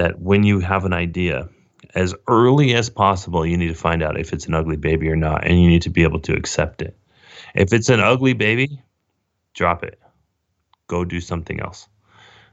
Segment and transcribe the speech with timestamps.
[0.00, 1.46] that when you have an idea,
[1.94, 5.16] as early as possible, you need to find out if it's an ugly baby or
[5.16, 6.96] not, and you need to be able to accept it.
[7.54, 8.82] If it's an ugly baby,
[9.52, 10.00] drop it.
[10.86, 11.86] Go do something else.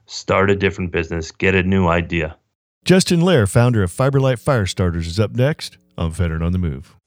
[0.07, 1.31] Start a different business.
[1.31, 2.35] Get a new idea.
[2.83, 6.97] Justin Lair, founder of Fiberlight Fire Starters, is up next on Veteran on the Move.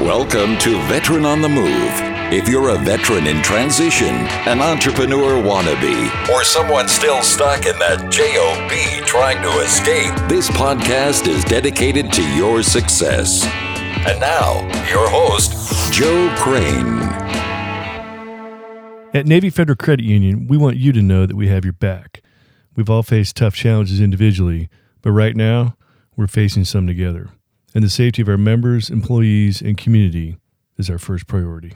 [0.00, 2.11] Welcome to Veteran on the Move.
[2.34, 4.14] If you're a veteran in transition,
[4.48, 11.28] an entrepreneur wannabe, or someone still stuck in that JOB trying to escape, this podcast
[11.28, 13.44] is dedicated to your success.
[14.08, 17.00] And now, your host, Joe Crane.
[19.12, 22.22] At Navy Federal Credit Union, we want you to know that we have your back.
[22.74, 24.70] We've all faced tough challenges individually,
[25.02, 25.76] but right now,
[26.16, 27.28] we're facing some together
[27.74, 30.38] and the safety of our members, employees, and community
[30.78, 31.74] is our first priority.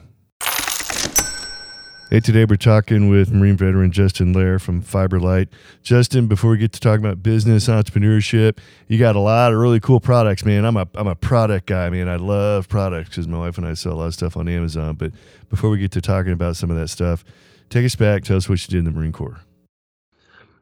[2.09, 5.49] Hey, today we're talking with Marine veteran Justin Lair from Fiberlight.
[5.83, 9.81] Justin, before we get to talking about business, entrepreneurship, you got a lot of really
[9.81, 10.63] cool products, man.
[10.63, 12.07] I'm a, I'm a product guy, man.
[12.07, 14.95] I love products because my wife and I sell a lot of stuff on Amazon.
[14.95, 15.11] But
[15.49, 17.25] before we get to talking about some of that stuff,
[17.69, 18.23] take us back.
[18.23, 19.41] Tell us what you did in the Marine Corps.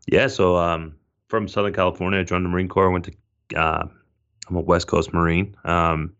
[0.07, 0.95] Yeah, so um,
[1.27, 3.13] from Southern California, I joined the Marine Corps, went to
[3.55, 3.87] uh,
[4.49, 5.55] I'm a West Coast Marine.
[5.63, 6.15] Um,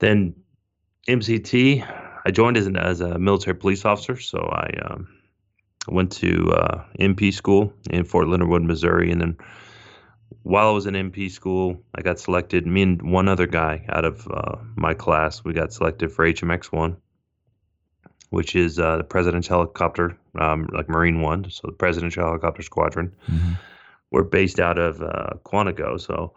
[0.00, 0.34] then
[1.08, 1.82] MCT,
[2.24, 4.18] I joined as, an, as a military police officer.
[4.18, 5.08] So I um,
[5.86, 9.10] went to uh, MP school in Fort Leonard Wood, Missouri.
[9.10, 9.36] And then
[10.42, 14.04] while I was in MP school, I got selected, me and one other guy out
[14.04, 16.96] of uh, my class, we got selected for HMX 1,
[18.30, 21.50] which is uh, the President's Helicopter, um, like Marine 1.
[21.50, 23.14] So the president's Helicopter Squadron.
[23.30, 23.52] Mm-hmm.
[24.10, 26.00] We're based out of uh, Quantico.
[26.00, 26.34] So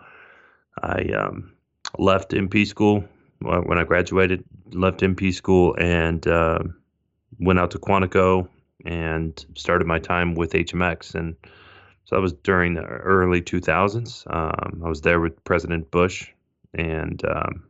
[0.81, 1.53] I um,
[1.97, 3.05] left MP school
[3.41, 4.43] when I graduated.
[4.71, 6.59] Left MP school and uh,
[7.39, 8.47] went out to Quantico
[8.85, 11.13] and started my time with HMX.
[11.15, 11.35] And
[12.05, 14.33] so that was during the early 2000s.
[14.33, 16.29] Um, I was there with President Bush,
[16.73, 17.63] and um,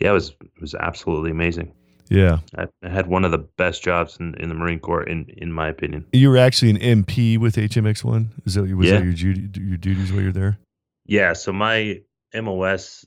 [0.00, 1.72] yeah, it was it was absolutely amazing.
[2.10, 5.26] Yeah, I, I had one of the best jobs in, in the Marine Corps, in
[5.36, 6.06] in my opinion.
[6.12, 8.30] You were actually an MP with HMX One.
[8.44, 8.98] Is that was yeah.
[8.98, 10.58] that your duty, your duties while you're there?
[11.06, 11.32] Yeah.
[11.32, 12.00] So my
[12.34, 13.06] MOS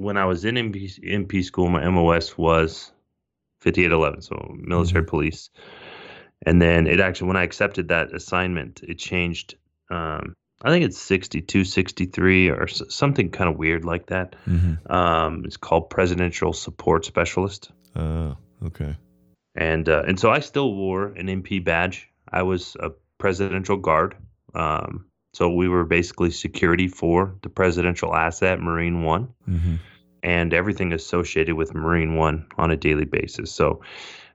[0.00, 2.90] when I was in MP, MP school, my MOS was
[3.60, 5.10] 5811, so military mm-hmm.
[5.10, 5.50] police.
[6.46, 9.56] And then it actually, when I accepted that assignment, it changed.
[9.90, 14.36] Um, I think it's 62, 63 or something kind of weird like that.
[14.46, 14.90] Mm-hmm.
[14.90, 17.70] Um, it's called Presidential Support Specialist.
[17.94, 18.00] Oh,
[18.62, 18.96] uh, okay.
[19.54, 22.08] And uh, and so I still wore an MP badge.
[22.30, 24.16] I was a presidential guard.
[24.54, 29.76] Um, so we were basically security for the presidential asset, Marine One, mm-hmm.
[30.22, 33.50] And everything associated with Marine One on a daily basis.
[33.52, 33.80] So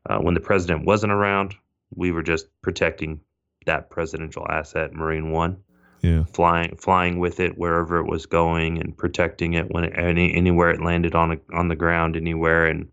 [0.07, 1.55] uh, when the president wasn't around,
[1.95, 3.21] we were just protecting
[3.65, 5.57] that presidential asset, Marine One.
[6.01, 6.25] Yeah.
[6.33, 10.69] Flying, flying with it wherever it was going, and protecting it when it, any anywhere
[10.69, 12.87] it landed on a, on the ground, anywhere, and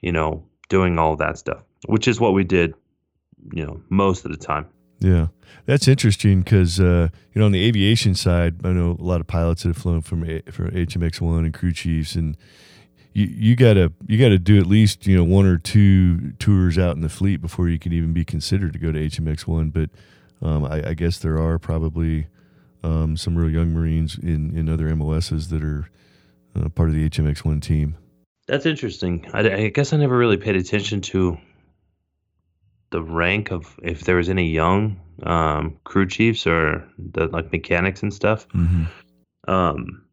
[0.00, 2.74] you know, doing all that stuff, which is what we did,
[3.52, 4.66] you know, most of the time.
[5.04, 5.26] Yeah,
[5.66, 9.26] that's interesting because uh, you know on the aviation side, I know a lot of
[9.26, 12.38] pilots that have flown from from HMX one and crew chiefs, and
[13.12, 16.96] you you gotta you gotta do at least you know one or two tours out
[16.96, 19.68] in the fleet before you can even be considered to go to HMX one.
[19.68, 19.90] But
[20.40, 22.28] um, I, I, guess there are probably
[22.82, 25.90] um, some real young Marines in in other MOSs that are
[26.56, 27.98] uh, part of the HMX one team.
[28.46, 29.28] That's interesting.
[29.34, 31.36] I, I guess I never really paid attention to
[32.94, 38.04] the rank of if there was any young um, crew chiefs or the like mechanics
[38.04, 38.46] and stuff.
[38.50, 38.84] Mm-hmm.
[39.50, 40.04] Um,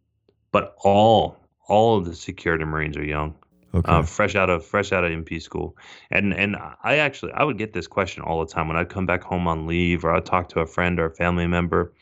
[0.51, 1.37] but all
[1.67, 3.35] all of the security marines are young,
[3.75, 3.91] okay.
[3.91, 5.77] uh, fresh out of fresh out of MP school.
[6.09, 9.05] And and I actually I would get this question all the time when I'd come
[9.05, 11.93] back home on leave or I'd talk to a friend or a family member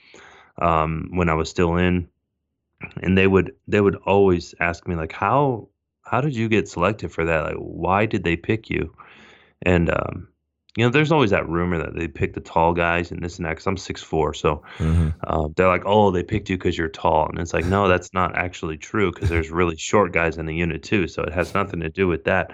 [0.62, 2.08] um, when I was still in,
[3.04, 5.68] and they would they would always ask me like how
[6.06, 7.44] how did you get selected for that?
[7.44, 8.96] Like why did they pick you?
[9.62, 10.30] And um,
[10.80, 13.46] you know, there's always that rumor that they pick the tall guys and this and
[13.46, 13.50] that.
[13.50, 15.10] Because I'm six four, so mm-hmm.
[15.28, 18.14] uh, they're like, "Oh, they picked you because you're tall," and it's like, no, that's
[18.14, 19.12] not actually true.
[19.12, 22.08] Because there's really short guys in the unit too, so it has nothing to do
[22.08, 22.54] with that.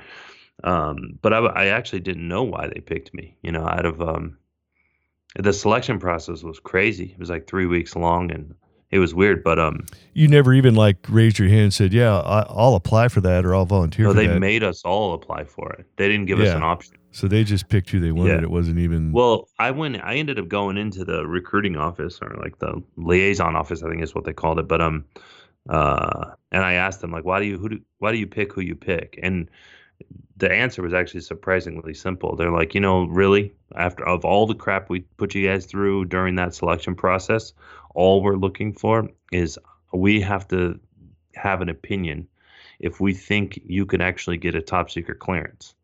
[0.63, 3.38] Um, but I, I, actually didn't know why they picked me.
[3.44, 4.39] You know, out of um,
[5.38, 7.12] the selection process was crazy.
[7.12, 8.56] It was like three weeks long, and
[8.89, 9.44] it was weird.
[9.44, 13.10] But um, you never even like raised your hand and said, "Yeah, I, will apply
[13.10, 14.39] for that," or "I'll volunteer." No, they that.
[14.39, 15.86] made us all apply for it.
[15.98, 16.45] They didn't give yeah.
[16.45, 16.98] us an option.
[17.16, 18.34] So they just picked who they wanted.
[18.34, 18.42] Yeah.
[18.42, 19.14] It wasn't even.
[19.14, 20.04] Well, I went.
[20.04, 23.82] I ended up going into the recruiting office or like the liaison office.
[23.82, 24.68] I think is what they called it.
[24.68, 25.06] But um,
[25.70, 28.52] uh, and I asked them like, why do you who do why do you pick
[28.52, 29.18] who you pick?
[29.24, 29.50] And
[30.36, 32.36] the answer was actually surprisingly simple.
[32.36, 36.06] They're like, you know, really, after of all the crap we put you guys through
[36.06, 37.54] during that selection process,
[37.94, 39.58] all we're looking for is
[39.94, 40.82] we have to
[41.34, 42.28] have an opinion
[42.82, 45.76] if we think you can actually get a top secret clearance.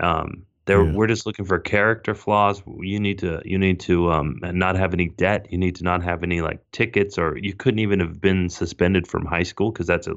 [0.00, 0.92] Um, there, yeah.
[0.92, 2.62] we're just looking for character flaws.
[2.80, 5.46] You need to, you need to um, not have any debt.
[5.50, 9.06] You need to not have any like tickets, or you couldn't even have been suspended
[9.06, 10.14] from high school because that's a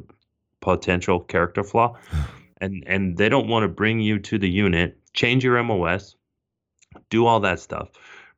[0.60, 1.98] potential character flaw.
[2.62, 6.16] and and they don't want to bring you to the unit, change your MOS,
[7.10, 7.90] do all that stuff,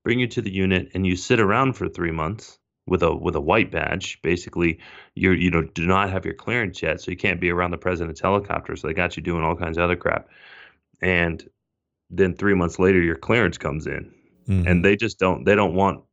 [0.03, 3.35] bring you to the unit, and you sit around for three months with a with
[3.35, 4.21] a white badge.
[4.21, 4.79] Basically,
[5.15, 7.77] you you know do not have your clearance yet, so you can't be around the
[7.77, 8.75] president's helicopter.
[8.75, 10.29] So they got you doing all kinds of other crap,
[11.01, 11.43] and
[12.09, 14.13] then three months later, your clearance comes in,
[14.47, 14.67] mm-hmm.
[14.67, 16.03] and they just don't they don't want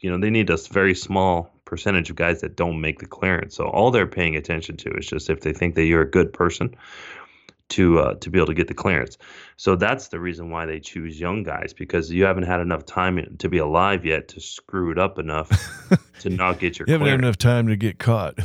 [0.00, 3.56] you know they need a very small percentage of guys that don't make the clearance.
[3.56, 6.32] So all they're paying attention to is just if they think that you're a good
[6.32, 6.76] person
[7.68, 9.18] to uh, to be able to get the clearance.
[9.56, 13.36] So that's the reason why they choose young guys because you haven't had enough time
[13.38, 15.50] to be alive yet to screw it up enough
[16.20, 16.86] to not get your.
[16.86, 17.22] you haven't clearance.
[17.22, 18.38] had enough time to get caught.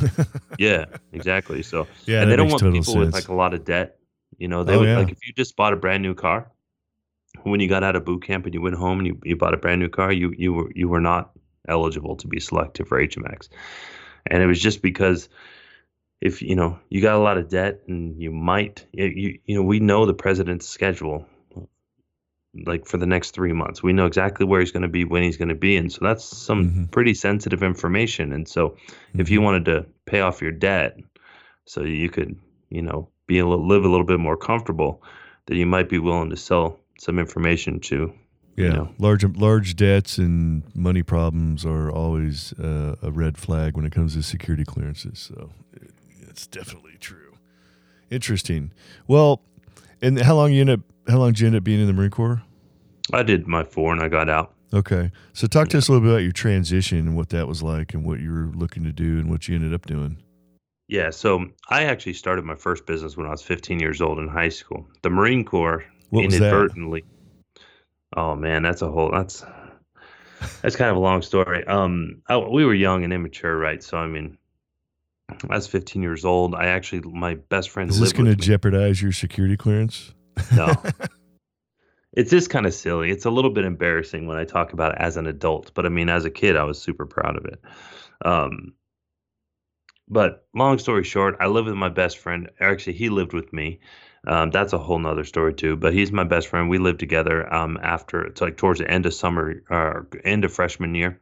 [0.58, 1.62] yeah, exactly.
[1.62, 2.96] So yeah, and they don't want people sense.
[2.96, 3.98] with like a lot of debt.
[4.42, 4.98] You know, they oh, would yeah.
[4.98, 6.50] like if you just bought a brand new car
[7.44, 9.54] when you got out of boot camp and you went home and you, you bought
[9.54, 11.30] a brand new car, you you were you were not
[11.68, 13.50] eligible to be selected for HMX.
[14.26, 15.28] And it was just because
[16.20, 19.62] if you know you got a lot of debt and you might you you know
[19.62, 21.24] we know the president's schedule
[22.66, 25.22] like for the next three months we know exactly where he's going to be when
[25.22, 26.84] he's going to be and so that's some mm-hmm.
[26.86, 29.20] pretty sensitive information and so mm-hmm.
[29.20, 30.98] if you wanted to pay off your debt
[31.64, 32.36] so you could
[32.70, 35.02] you know be a little, live a little bit more comfortable
[35.46, 38.12] that you might be willing to sell some information to
[38.56, 38.94] yeah, you know.
[38.98, 44.14] large large debts and money problems are always uh, a red flag when it comes
[44.14, 45.18] to security clearances.
[45.18, 45.50] So
[46.28, 47.38] it's definitely true.
[48.10, 48.72] Interesting.
[49.06, 49.40] Well,
[50.02, 50.80] and how long you end up?
[51.08, 52.42] How long did you end up being in the Marine Corps?
[53.14, 54.52] I did my four and I got out.
[54.74, 57.62] Okay, so talk to us a little bit about your transition and what that was
[57.62, 60.18] like, and what you were looking to do, and what you ended up doing.
[60.88, 64.28] Yeah, so I actually started my first business when I was 15 years old in
[64.28, 64.86] high school.
[65.02, 67.04] The Marine Corps what inadvertently.
[68.14, 69.44] Oh man, that's a whole that's
[70.60, 71.66] that's kind of a long story.
[71.66, 73.82] Um, I, we were young and immature, right?
[73.82, 74.36] So I mean,
[75.48, 76.54] I was 15 years old.
[76.54, 77.90] I actually, my best friend.
[77.90, 80.14] Is this going to jeopardize your security clearance?
[80.54, 80.74] No.
[82.12, 83.10] it's just kind of silly.
[83.10, 85.88] It's a little bit embarrassing when I talk about it as an adult, but I
[85.88, 87.60] mean, as a kid, I was super proud of it.
[88.24, 88.74] Um,
[90.12, 92.50] but long story short, I lived with my best friend.
[92.60, 93.80] Actually, he lived with me.
[94.26, 95.74] Um, that's a whole nother story too.
[95.74, 96.68] But he's my best friend.
[96.68, 100.52] We lived together um, after it's like towards the end of summer, uh, end of
[100.52, 101.18] freshman year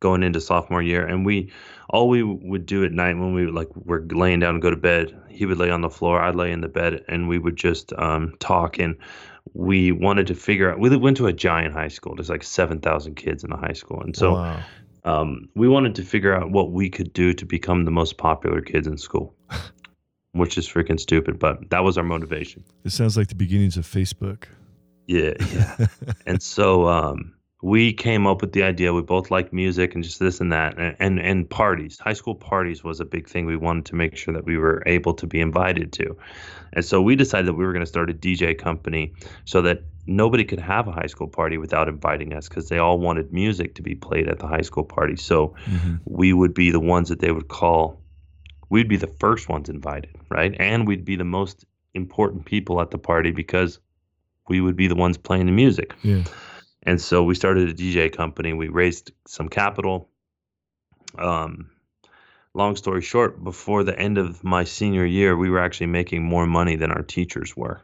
[0.00, 1.50] going into sophomore year and we
[1.88, 4.76] all we would do at night when we like were laying down and go to
[4.76, 7.56] bed he would lay on the floor i'd lay in the bed and we would
[7.56, 8.96] just um, talk and
[9.54, 13.14] we wanted to figure out we went to a giant high school there's like 7000
[13.14, 14.60] kids in the high school and so wow.
[15.04, 18.60] Um, we wanted to figure out what we could do to become the most popular
[18.60, 19.34] kids in school
[20.32, 22.64] which is freaking stupid but that was our motivation.
[22.84, 24.44] It sounds like the beginnings of facebook.
[25.06, 25.86] Yeah yeah.
[26.26, 28.92] And so um, we came up with the idea.
[28.92, 31.98] We both like music and just this and that, and, and, and parties.
[31.98, 33.46] High school parties was a big thing.
[33.46, 36.14] We wanted to make sure that we were able to be invited to,
[36.74, 39.14] and so we decided that we were going to start a DJ company
[39.46, 42.98] so that nobody could have a high school party without inviting us because they all
[42.98, 45.16] wanted music to be played at the high school party.
[45.16, 45.94] So mm-hmm.
[46.04, 47.98] we would be the ones that they would call.
[48.68, 50.54] We'd be the first ones invited, right?
[50.60, 53.78] And we'd be the most important people at the party because
[54.48, 55.94] we would be the ones playing the music.
[56.02, 56.24] Yeah.
[56.86, 58.52] And so we started a DJ company.
[58.52, 60.08] We raised some capital.
[61.18, 61.70] Um,
[62.54, 66.46] long story short, before the end of my senior year, we were actually making more
[66.46, 67.80] money than our teachers were.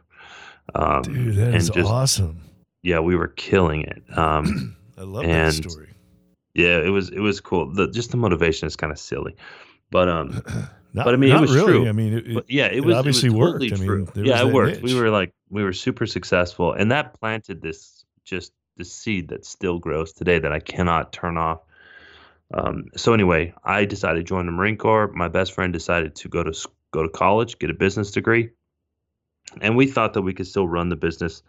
[0.75, 2.41] Um, Dude, that is just, awesome.
[2.83, 4.03] Yeah, we were killing it.
[4.17, 5.89] Um, I love and, that story.
[6.53, 7.73] Yeah, it was it was cool.
[7.73, 9.35] The, just the motivation is kind of silly,
[9.89, 10.43] but um,
[10.93, 11.71] not, but I mean, it was really.
[11.71, 11.87] true.
[11.87, 13.69] I mean, it, yeah, it, was obviously it was worked.
[13.69, 14.83] Totally I mean, yeah, it worked.
[14.83, 14.93] Niche.
[14.93, 18.51] We were like we were super successful, and that planted this just
[18.81, 21.61] the seed that still grows today that I cannot turn off.
[22.53, 25.07] Um, so anyway, I decided to join the Marine Corps.
[25.13, 28.49] My best friend decided to go to go to college, get a business degree,
[29.61, 31.43] and we thought that we could still run the business.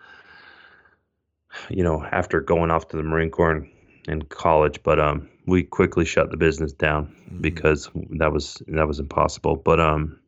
[1.68, 3.68] You know, after going off to the Marine Corps and,
[4.08, 7.40] in college, but um, we quickly shut the business down mm-hmm.
[7.40, 9.56] because that was that was impossible.
[9.56, 10.18] But um,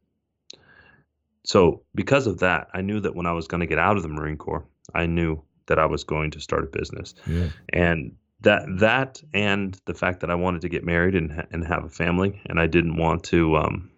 [1.45, 4.03] so because of that, I knew that when I was going to get out of
[4.03, 7.15] the Marine Corps, I knew that I was going to start a business.
[7.27, 7.49] Yeah.
[7.73, 11.85] And that that and the fact that I wanted to get married and and have
[11.85, 13.91] a family, and I didn't want to um,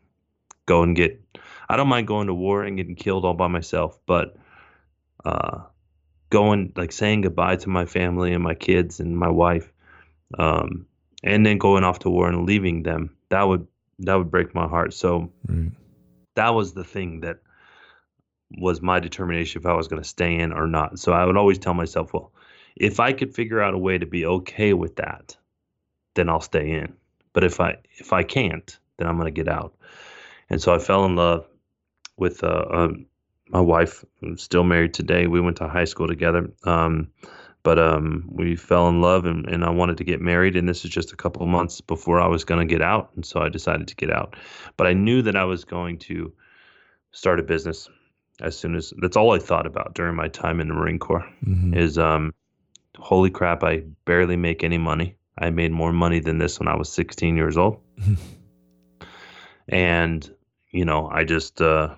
[0.66, 1.20] go and get.
[1.68, 4.36] I don't mind going to war and getting killed all by myself, but
[5.24, 5.62] uh,
[6.30, 9.72] going like saying goodbye to my family and my kids and my wife,
[10.38, 10.86] um,
[11.24, 13.66] and then going off to war and leaving them that would
[14.00, 14.94] that would break my heart.
[14.94, 15.70] So right.
[16.34, 17.38] that was the thing that
[18.50, 20.98] was my determination if I was going to stay in or not.
[20.98, 22.32] So I would always tell myself, well,
[22.76, 25.36] if I could figure out a way to be okay with that,
[26.14, 26.94] then I'll stay in.
[27.32, 29.74] But if I if I can't, then I'm going to get out.
[30.48, 31.46] And so I fell in love
[32.16, 33.06] with uh, um,
[33.48, 34.04] my wife.
[34.22, 35.26] I'm still married today.
[35.26, 36.50] We went to high school together.
[36.64, 37.08] Um,
[37.62, 40.54] but um, we fell in love and, and I wanted to get married.
[40.54, 43.10] And this is just a couple months before I was going to get out.
[43.16, 44.36] And so I decided to get out.
[44.76, 46.32] But I knew that I was going to
[47.10, 47.88] start a business
[48.40, 51.26] as soon as that's all I thought about during my time in the Marine Corps
[51.44, 51.74] mm-hmm.
[51.74, 52.34] is um,
[52.98, 55.16] holy crap, I barely make any money.
[55.38, 57.80] I made more money than this when I was 16 years old.
[59.68, 60.28] and,
[60.70, 61.94] you know, I just, uh,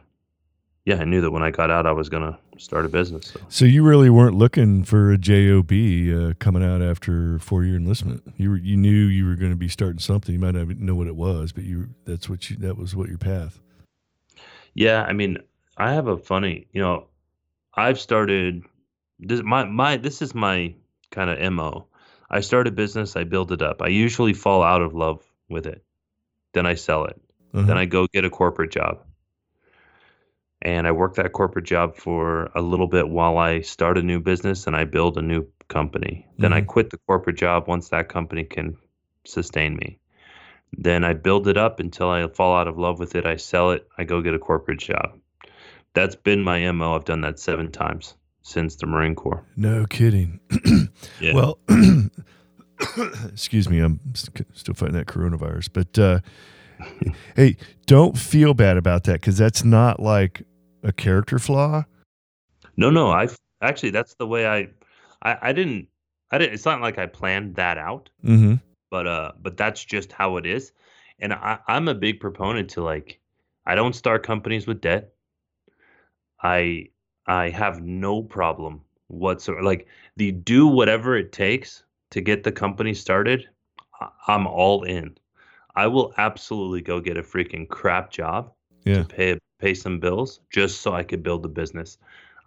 [0.84, 3.26] yeah, I knew that when I got out, I was going to start a business.
[3.26, 3.40] So.
[3.48, 3.64] so.
[3.64, 8.22] you really weren't looking for a job uh, coming out after four year enlistment.
[8.36, 10.32] You were, you knew you were going to be starting something.
[10.32, 13.08] You might not know what it was, but you that's what you that was what
[13.08, 13.60] your path.
[14.74, 15.38] Yeah, I mean,
[15.78, 17.06] I have a funny, you know,
[17.72, 18.64] I've started
[19.20, 20.74] this my my this is my
[21.10, 21.86] kind of mo.
[22.30, 23.80] I start a business, I build it up.
[23.80, 25.82] I usually fall out of love with it.
[26.52, 27.20] Then I sell it.
[27.54, 27.66] Uh-huh.
[27.66, 28.98] Then I go get a corporate job
[30.60, 34.20] and I work that corporate job for a little bit while I start a new
[34.20, 36.26] business and I build a new company.
[36.26, 36.42] Mm-hmm.
[36.42, 36.66] Then I mm-hmm.
[36.66, 38.76] quit the corporate job once that company can
[39.24, 39.98] sustain me.
[40.72, 43.24] Then I build it up until I fall out of love with it.
[43.24, 43.88] I sell it.
[43.96, 45.17] I go get a corporate job.
[45.98, 46.94] That's been my MO.
[46.94, 49.44] I've done that seven times since the Marine Corps.
[49.56, 50.38] No kidding.
[51.20, 51.34] yeah.
[51.34, 51.58] Well,
[53.32, 53.80] excuse me.
[53.80, 56.20] I'm still fighting that coronavirus, but uh,
[57.34, 60.44] hey, don't feel bad about that because that's not like
[60.84, 61.82] a character flaw?
[62.76, 63.10] No, no.
[63.10, 63.26] I
[63.60, 64.68] actually that's the way I,
[65.20, 65.88] I, I didn't,
[66.30, 66.54] I didn't.
[66.54, 68.08] It's not like I planned that out.
[68.24, 68.54] Mm-hmm.
[68.88, 70.70] But uh, but that's just how it is,
[71.18, 73.18] and I, I'm a big proponent to like,
[73.66, 75.12] I don't start companies with debt.
[76.42, 76.88] I
[77.26, 79.62] I have no problem whatsoever.
[79.62, 83.48] Like the do whatever it takes to get the company started.
[84.26, 85.16] I'm all in.
[85.74, 88.52] I will absolutely go get a freaking crap job
[88.84, 89.02] yeah.
[89.02, 91.98] to pay pay some bills just so I could build a business.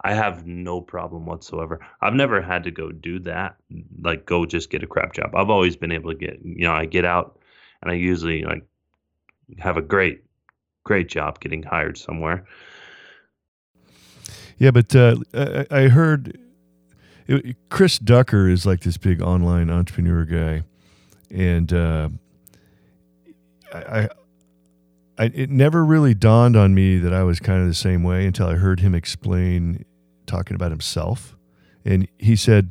[0.04, 1.80] I have no problem whatsoever.
[2.00, 3.56] I've never had to go do that,
[4.00, 5.34] like go just get a crap job.
[5.34, 7.38] I've always been able to get, you know, I get out
[7.82, 8.64] and I usually like
[9.58, 10.24] have a great,
[10.84, 12.46] great job getting hired somewhere.
[14.58, 15.16] Yeah, but uh,
[15.70, 16.38] I, heard
[17.26, 20.62] it, Chris Ducker is like this big online entrepreneur guy,
[21.30, 22.08] and uh,
[23.72, 24.08] I,
[25.18, 28.26] I, it never really dawned on me that I was kind of the same way
[28.26, 29.84] until I heard him explain
[30.26, 31.36] talking about himself.
[31.84, 32.70] And he said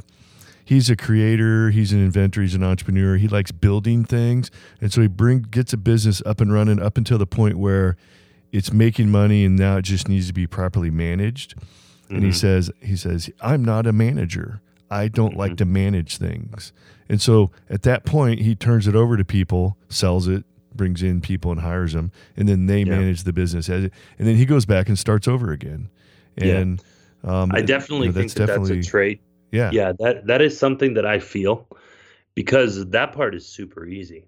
[0.64, 3.18] he's a creator, he's an inventor, he's an entrepreneur.
[3.18, 6.98] He likes building things, and so he bring gets a business up and running up
[6.98, 7.98] until the point where
[8.52, 11.56] it's making money and now it just needs to be properly managed.
[11.56, 12.16] Mm-hmm.
[12.16, 12.36] And he mm-hmm.
[12.36, 14.62] says he says I'm not a manager.
[14.90, 15.40] I don't mm-hmm.
[15.40, 16.74] like to manage things.
[17.08, 21.22] And so at that point, he turns it over to people, sells it, brings in
[21.22, 22.98] people and hires them, and then they yeah.
[22.98, 23.70] manage the business.
[23.70, 25.90] And then he goes back and starts over again.
[26.38, 26.82] And
[27.24, 27.42] yeah.
[27.42, 29.22] um, I definitely you know, think that's that definitely, that's a trait.
[29.52, 31.68] Yeah, yeah that that is something that I feel
[32.36, 34.26] because that part is super easy.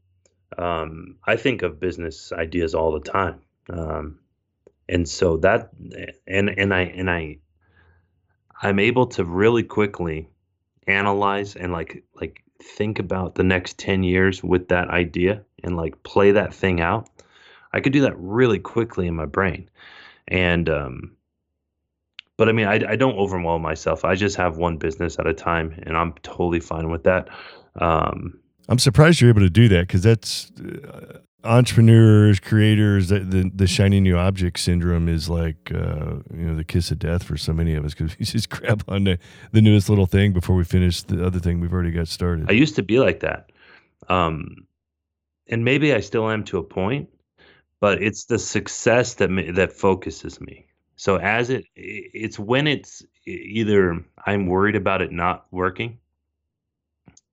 [0.57, 3.39] Um, I think of business ideas all the time,
[3.70, 4.20] um,
[4.89, 5.70] and so that
[6.27, 7.38] and and I and I
[8.62, 10.29] I'm able to really quickly
[10.88, 16.01] analyze and like like think about the next 10 years with that idea and like
[16.03, 17.10] play that thing out,
[17.74, 19.70] I could do that really quickly in my brain.
[20.27, 21.15] And, um,
[22.38, 24.05] but I mean, I, I don't overwhelm myself.
[24.05, 27.29] I just have one business at a time, and I'm totally fine with that.
[27.75, 28.39] Um,
[28.70, 33.09] I'm surprised you're able to do that because that's uh, entrepreneurs, creators.
[33.09, 37.00] The, the, the shiny new object syndrome is like uh, you know the kiss of
[37.00, 39.19] death for so many of us because we just grab on the,
[39.51, 42.50] the newest little thing before we finish the other thing we've already got started.
[42.50, 43.51] I used to be like that.
[44.09, 44.67] Um,
[45.47, 47.09] and maybe I still am to a point,
[47.79, 50.67] but it's the success that that focuses me.
[50.95, 56.00] So as it, it's when it's either I'm worried about it not working,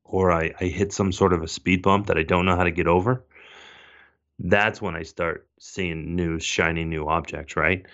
[0.05, 2.65] or I, I hit some sort of a speed bump that I don't know how
[2.65, 3.25] to get over.
[4.41, 7.87] That's when I start seeing new shiny new objects, right?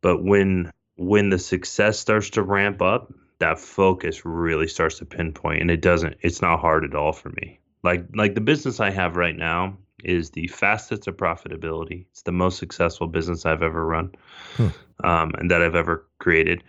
[0.00, 5.60] But when when the success starts to ramp up, that focus really starts to pinpoint,
[5.60, 6.16] and it doesn't.
[6.20, 9.76] It's not hard at all for me like like the business I have right now
[10.02, 12.06] is the fastest of profitability.
[12.10, 14.12] It's the most successful business I've ever run,
[14.56, 14.70] huh.
[15.04, 16.64] um, and that I've ever created.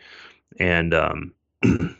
[0.60, 1.34] And um,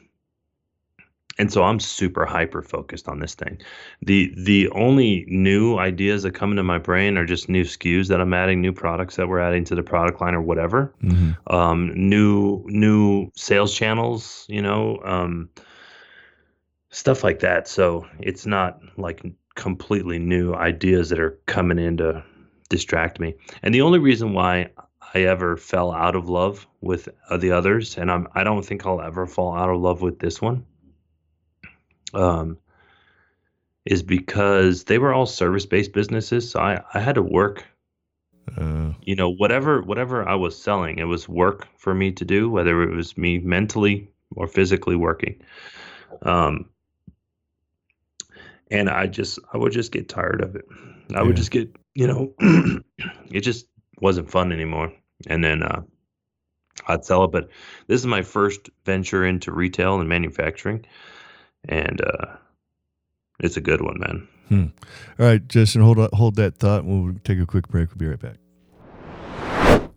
[1.38, 3.60] and so I'm super hyper focused on this thing.
[4.02, 8.22] The the only new ideas that come into my brain are just new SKUs that
[8.22, 10.94] I'm adding, new products that we're adding to the product line or whatever.
[11.04, 11.54] Mm-hmm.
[11.54, 15.50] Um, new new sales channels, you know, um,
[16.90, 17.68] stuff like that.
[17.68, 19.26] So it's not like
[19.56, 22.24] completely new ideas that are coming in to
[22.70, 23.36] distract me.
[23.62, 24.70] And the only reason why
[25.14, 28.86] I ever fell out of love with uh, the others, and I'm I don't think
[28.86, 30.66] I'll ever fall out of love with this one
[32.16, 32.58] um,
[33.86, 36.50] is because they were all service based businesses.
[36.50, 37.66] So I, I had to work.
[38.58, 42.50] Uh, you know, whatever whatever I was selling, it was work for me to do,
[42.50, 45.42] whether it was me mentally or physically working.
[46.22, 46.70] Um,
[48.70, 50.66] and I just I would just get tired of it.
[51.10, 51.22] I yeah.
[51.24, 52.34] would just get you know,
[53.32, 53.68] it just
[54.00, 54.94] wasn't fun anymore.
[55.28, 55.82] And then uh,
[56.88, 57.32] I'd sell it.
[57.32, 57.50] But
[57.88, 60.86] this is my first venture into retail and manufacturing
[61.70, 62.26] and uh,
[63.40, 64.28] it's a good one, man.
[64.50, 64.66] Hmm.
[65.20, 66.86] All right, Justin, hold hold that thought.
[66.86, 67.90] We'll take a quick break.
[67.90, 68.38] We'll be right back.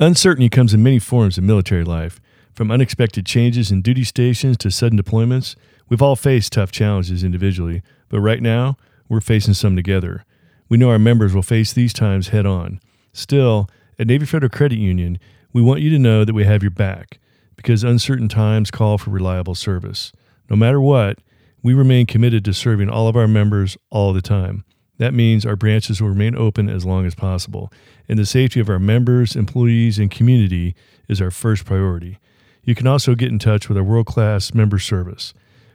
[0.00, 2.20] Uncertainty comes in many forms in military life,
[2.54, 5.56] from unexpected changes in duty stations to sudden deployments.
[5.88, 8.76] We've all faced tough challenges individually, but right now
[9.08, 10.24] we're facing some together.
[10.68, 12.80] We know our members will face these times head on.
[13.12, 15.18] Still, at Navy Federal Credit Union,
[15.52, 17.18] we want you to know that we have your back
[17.56, 20.12] because uncertain times call for reliable service.
[20.48, 21.18] No matter what,
[21.62, 24.64] we remain committed to serving all of our members all the time.
[24.98, 27.72] That means our branches will remain open as long as possible,
[28.08, 30.74] and the safety of our members, employees, and community
[31.08, 32.18] is our first priority.
[32.64, 35.34] You can also get in touch with our world class member service.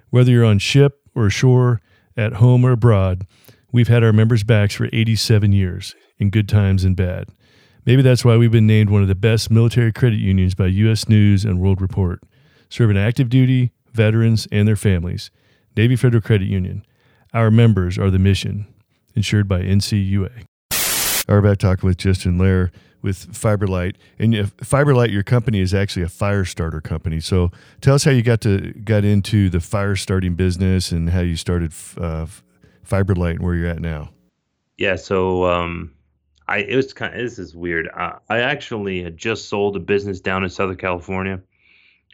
[0.10, 1.82] Whether you're on ship or ashore,
[2.16, 3.26] at home or abroad,
[3.72, 7.30] we've had our members' backs for 87 years, in good times and bad.
[7.86, 11.10] Maybe that's why we've been named one of the best military credit unions by U.S.
[11.10, 12.22] News and World Report,
[12.70, 15.32] serving active duty, veterans, and their families.
[15.76, 16.86] Navy Federal Credit Union.
[17.34, 18.68] Our members are the mission,
[19.16, 20.46] insured by NCUA.
[21.28, 22.72] We're back talking with Justin Lair
[23.02, 27.20] with Fiberlight, and Fiberlight, your company is actually a fire starter company.
[27.20, 31.20] So tell us how you got to got into the fire starting business and how
[31.20, 32.28] you started uh,
[32.88, 34.10] Fiberlight and where you're at now.
[34.78, 35.94] Yeah, so um,
[36.48, 37.90] I it was kind of this is weird.
[37.94, 41.42] I, I actually had just sold a business down in Southern California,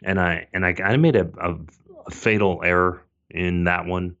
[0.02, 1.54] and I and I, I made a, a,
[2.06, 4.16] a fatal error in that one,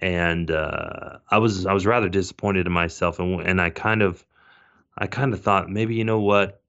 [0.00, 4.24] and uh, I was I was rather disappointed in myself, and and I kind of
[4.96, 6.62] I kind of thought maybe you know what,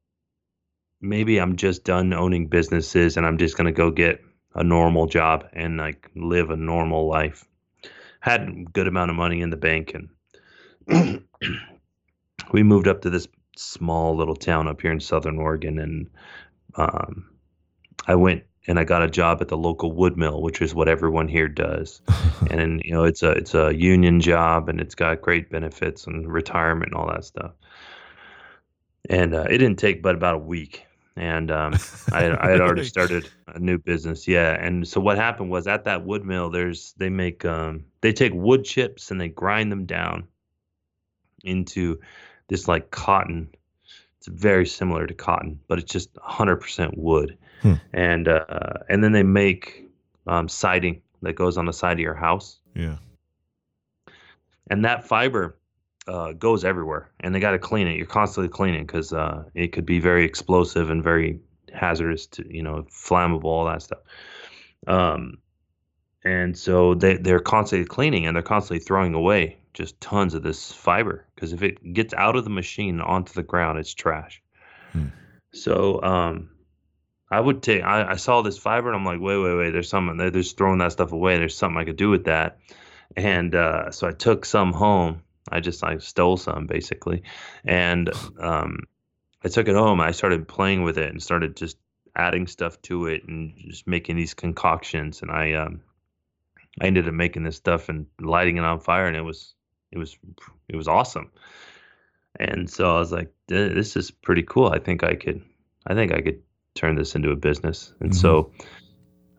[0.99, 4.21] maybe I'm just done owning businesses, and I'm just gonna go get
[4.53, 7.45] a normal job and like live a normal life.
[8.19, 9.95] Had a good amount of money in the bank,
[10.87, 11.23] and
[12.51, 16.09] we moved up to this small little town up here in Southern Oregon, and
[16.75, 17.29] um,
[18.07, 20.87] I went and I got a job at the local wood mill, which is what
[20.87, 22.01] everyone here does.
[22.49, 26.31] and you know, it's a it's a union job, and it's got great benefits and
[26.31, 27.51] retirement and all that stuff.
[29.09, 31.73] And uh, it didn't take but about a week, and um,
[32.11, 34.27] I, I, had already started a new business.
[34.27, 38.13] Yeah, and so what happened was at that wood mill, there's they make um, they
[38.13, 40.27] take wood chips and they grind them down
[41.43, 41.99] into
[42.47, 43.49] this like cotton.
[44.21, 47.73] It's very similar to cotton, but it's just 100% wood Hmm.
[47.93, 49.87] And uh, and then they make
[50.27, 52.59] um, siding that goes on the side of your house.
[52.75, 52.97] Yeah.
[54.69, 55.57] And that fiber
[56.07, 57.97] uh, goes everywhere, and they got to clean it.
[57.97, 61.39] You're constantly cleaning because uh, it could be very explosive and very
[61.73, 63.99] hazardous to you know flammable, all that stuff.
[64.87, 65.37] Um,
[66.23, 70.71] and so they they're constantly cleaning and they're constantly throwing away just tons of this
[70.71, 74.41] fiber because if it gets out of the machine onto the ground, it's trash.
[74.91, 75.07] Hmm.
[75.53, 76.49] So um,
[77.29, 77.83] I would take.
[77.83, 79.71] I, I saw this fiber and I'm like, wait, wait, wait.
[79.71, 80.17] There's something.
[80.17, 81.37] They're just throwing that stuff away.
[81.37, 82.59] There's something I could do with that.
[83.15, 85.23] And uh, so I took some home.
[85.49, 87.23] I just like stole some basically,
[87.65, 88.83] and um,
[89.43, 89.99] I took it home.
[89.99, 91.77] I started playing with it and started just
[92.15, 95.21] adding stuff to it and just making these concoctions.
[95.21, 95.81] And I um,
[96.79, 99.55] I ended up making this stuff and lighting it on fire, and it was
[99.91, 100.17] it was
[100.69, 101.31] it was awesome.
[102.39, 104.67] And so I was like, this is pretty cool.
[104.67, 105.41] I think I could
[105.85, 106.41] I think I could
[106.75, 107.93] turn this into a business.
[107.99, 108.19] And mm-hmm.
[108.19, 108.51] so,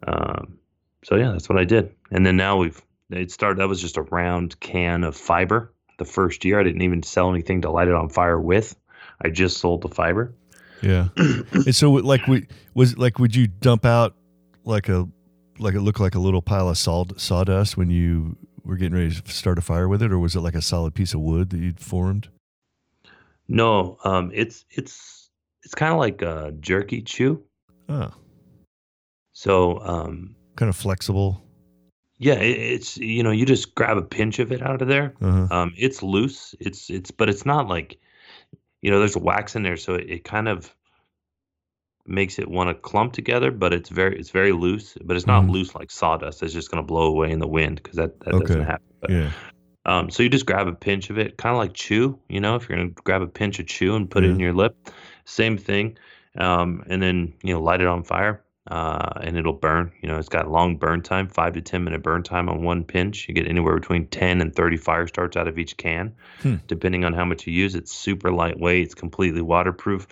[0.06, 0.58] um,
[1.04, 1.94] so yeah, that's what I did.
[2.10, 3.58] And then now we've it started.
[3.58, 5.72] That was just a round can of fiber.
[5.98, 8.74] The first year, I didn't even sell anything to light it on fire with.
[9.20, 10.34] I just sold the fiber.
[10.80, 11.08] Yeah.
[11.16, 14.16] and so, like, we was like, would you dump out
[14.64, 15.08] like a
[15.58, 19.10] like it looked like a little pile of sawd- sawdust when you were getting ready
[19.14, 21.50] to start a fire with it, or was it like a solid piece of wood
[21.50, 22.28] that you'd formed?
[23.48, 25.30] No, um, it's it's
[25.64, 27.42] it's kind of like a jerky chew.
[27.88, 28.10] Oh,
[29.32, 31.42] So um, kind of flexible.
[32.18, 35.14] yeah, it, it's you know you just grab a pinch of it out of there.
[35.20, 35.48] Uh-huh.
[35.54, 36.54] Um, it's loose.
[36.60, 37.98] It's it's but it's not like
[38.80, 40.74] you know there's wax in there, so it, it kind of
[42.06, 43.50] makes it want to clump together.
[43.50, 44.96] But it's very it's very loose.
[45.04, 45.50] But it's not Mhm.
[45.50, 46.42] loose like sawdust.
[46.42, 48.46] It's just gonna blow away in the wind because that that Okay.
[48.46, 48.86] doesn't happen.
[49.00, 49.30] But, Yeah.
[49.84, 52.16] Um, so you just grab a pinch of it, kind of like chew.
[52.28, 54.52] You know, if you're gonna grab a pinch of chew and put it in your
[54.52, 54.76] lip,
[55.24, 55.96] same thing.
[56.38, 59.90] Um, and then you know light it on fire, uh, and it'll burn.
[60.00, 62.84] You know, it's got long burn time, five to ten minute burn time on one
[62.84, 63.28] pinch.
[63.28, 66.56] You get anywhere between ten and thirty fire starts out of each can, Hmm.
[66.68, 67.74] depending on how much you use.
[67.74, 68.84] It's super lightweight.
[68.84, 70.06] It's completely waterproof.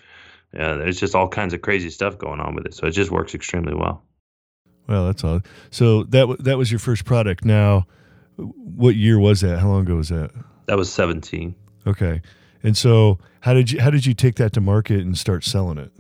[0.57, 3.11] Uh, there's just all kinds of crazy stuff going on with it, so it just
[3.11, 4.03] works extremely well.
[4.89, 5.41] Well, that's all.
[5.71, 7.45] So that w- that was your first product.
[7.45, 7.87] Now,
[8.37, 9.61] what year was that?
[9.61, 10.33] How long ago was that?
[10.67, 11.55] That was 17.
[11.87, 12.21] Okay.
[12.63, 15.79] And so, how did you how did you take that to market and start selling
[15.79, 15.93] it?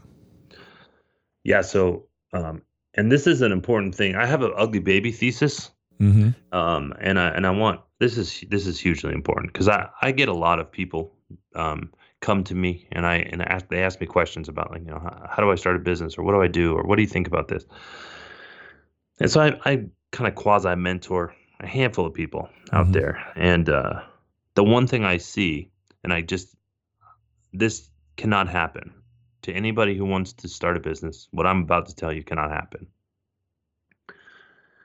[1.44, 1.62] Yeah.
[1.62, 2.62] So, um,
[2.94, 4.16] and this is an important thing.
[4.16, 5.70] I have an ugly baby thesis.
[6.00, 6.30] Mm-hmm.
[6.56, 10.12] um, and I and I want this is this is hugely important because I I
[10.12, 11.12] get a lot of people
[11.54, 14.90] um, come to me and I and ask, they ask me questions about like you
[14.90, 16.96] know how, how do I start a business or what do I do or what
[16.96, 17.64] do you think about this,
[19.18, 22.92] and so I I kind of quasi mentor a handful of people out Mhm.
[22.92, 24.02] there, and uh,
[24.54, 25.70] the one thing I see
[26.04, 26.56] and I just
[27.52, 28.92] this cannot happen
[29.42, 31.28] to anybody who wants to start a business.
[31.32, 32.86] What I'm about to tell you cannot happen.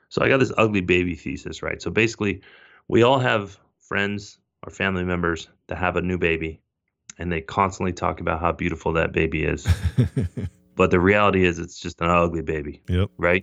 [0.08, 1.82] So I got this ugly baby thesis, right?
[1.82, 2.42] So basically,
[2.88, 6.60] we all have friends or family members that have a new baby,
[7.18, 9.66] and they constantly talk about how beautiful that baby is.
[10.76, 13.08] But the reality is, it's just an ugly baby, yep.
[13.16, 13.42] right?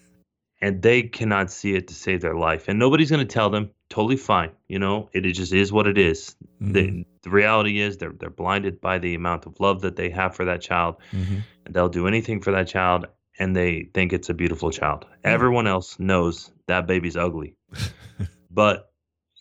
[0.60, 3.70] and they cannot see it to save their life, and nobody's going to tell them.
[3.88, 5.08] Totally fine, you know.
[5.14, 6.36] It, it just is what it is.
[6.62, 6.72] Mhm.
[6.74, 10.36] The, the reality is, they're they're blinded by the amount of love that they have
[10.36, 11.42] for that child, Mhm.
[11.64, 13.06] and they'll do anything for that child
[13.38, 15.06] and they think it's a beautiful child.
[15.24, 17.56] Everyone else knows that baby's ugly.
[18.50, 18.89] but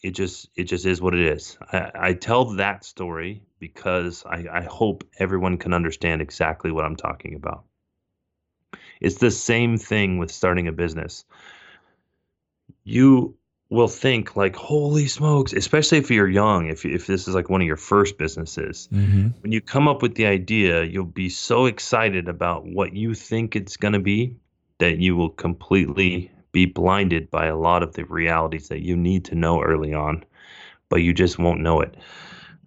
[0.01, 1.57] it just it just is what it is.
[1.71, 6.95] I, I tell that story because I, I hope everyone can understand exactly what I'm
[6.95, 7.65] talking about.
[9.01, 11.25] It's the same thing with starting a business.
[12.83, 13.35] You
[13.69, 17.61] will think like, holy smokes, especially if you're young, if if this is like one
[17.61, 19.33] of your first businesses Mhm.
[19.41, 23.55] when you come up with the idea, you'll be so excited about what you think
[23.55, 24.35] it's going to be
[24.79, 29.25] that you will completely be blinded by a lot of the realities that you need
[29.25, 30.23] to know early on,
[30.89, 31.95] but you just won't know it.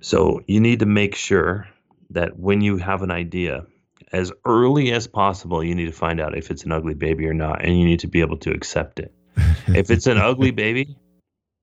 [0.01, 1.69] So you need to make sure
[2.11, 3.67] that when you have an idea,
[4.13, 7.35] as early as possible, you need to find out if it's an ugly baby or
[7.35, 9.15] not, and you need to be able to accept it.
[9.69, 10.97] if it's an ugly baby,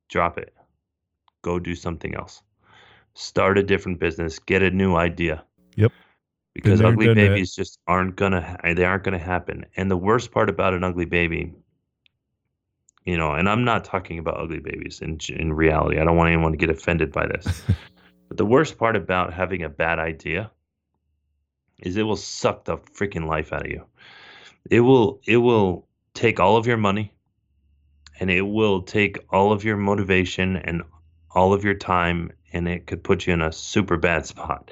[0.10, 0.54] drop it.
[1.44, 2.42] Go do something else.
[3.14, 4.40] Start a different business.
[4.40, 5.44] Get a new idea.
[5.76, 5.92] Yep.
[6.56, 7.30] Because ugly done that.
[7.30, 9.66] babies just aren't gonna they aren't gonna happen.
[9.78, 11.54] And the worst part about an ugly baby,
[13.06, 16.00] you know, and I'm not talking about ugly babies in in reality.
[16.00, 17.64] I don't want anyone to get offended by this.
[18.28, 20.52] but the worst part about having a bad idea
[21.80, 23.86] is it will suck the freaking life out of you.
[24.70, 25.22] It will.
[25.26, 27.14] It will take all of your money
[28.20, 30.84] and it will take all of your motivation and
[31.32, 34.72] all of your time and it could put you in a super bad spot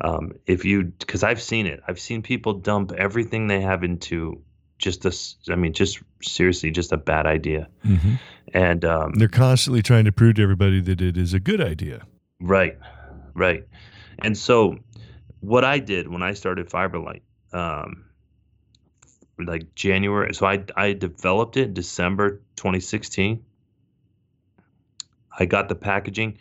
[0.00, 4.42] um, if you because i've seen it i've seen people dump everything they have into
[4.78, 8.18] just this i mean just seriously just a bad idea Mhm.
[8.54, 12.06] and um, They're constantly trying to prove to everybody that it is a good idea.
[12.40, 12.78] Right,
[13.34, 13.64] right.
[14.20, 14.78] And so,
[15.40, 18.04] what I did when I started Fiberlight, um,
[19.38, 23.42] like January, so I I developed it in December 2016.
[25.38, 26.38] I got the packaging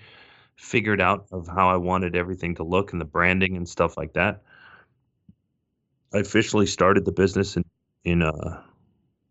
[0.56, 4.14] figured out of how I wanted everything to look and the branding and stuff like
[4.14, 4.42] that.
[6.14, 7.64] I officially started the business in
[8.08, 8.62] in uh,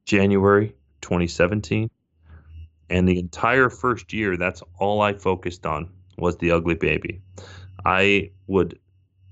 [0.05, 1.91] January 2017,
[2.91, 7.23] and the entire first year, that's all I focused on was the ugly baby.
[7.87, 8.79] I would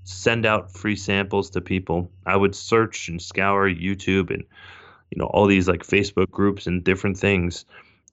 [0.03, 2.11] send out free samples to people.
[2.25, 4.43] I would search and scour YouTube and
[5.11, 7.65] you know all these like Facebook groups and different things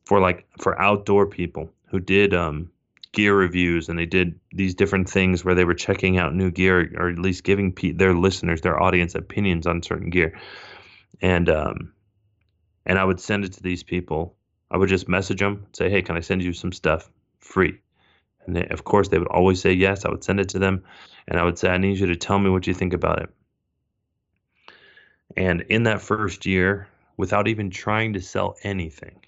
[0.05, 2.71] for like for outdoor people who did um
[3.12, 6.92] gear reviews and they did these different things where they were checking out new gear
[6.97, 10.38] or at least giving pe- their listeners their audience opinions on certain gear
[11.23, 11.93] and um
[12.85, 14.37] and I would send it to these people
[14.71, 17.79] I would just message them say hey can I send you some stuff free
[18.45, 20.83] and they, of course they would always say yes I would send it to them
[21.29, 23.31] and I would say I need you to tell me what you think about it
[25.37, 29.23] and in that first year without even trying to sell anything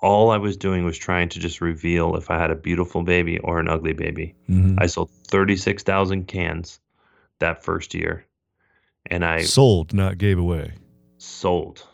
[0.00, 3.38] all I was doing was trying to just reveal if I had a beautiful baby
[3.38, 4.34] or an ugly baby.
[4.48, 4.76] Mhm.
[4.78, 6.78] I sold 36,000 cans
[7.40, 8.24] that first year
[9.06, 10.72] and I Sold, not gave away.
[11.18, 11.86] Sold.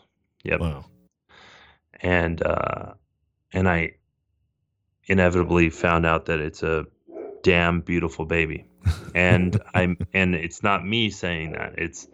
[0.43, 0.59] Yep.
[0.59, 0.85] Wow.
[2.01, 2.93] And uh
[3.53, 3.95] and I
[5.05, 6.85] inevitably found out that it's a
[7.43, 8.65] damn beautiful baby.
[9.13, 11.75] And I'm and it's not me saying that.
[11.77, 12.07] It's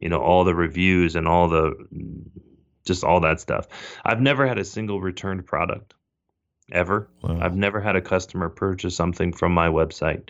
[0.00, 1.74] you know all the reviews and all the
[2.84, 3.66] just all that stuff.
[4.04, 5.94] I've never had a single returned product
[6.70, 7.08] ever.
[7.22, 7.38] Wow.
[7.40, 10.28] I've never had a customer purchase something from my website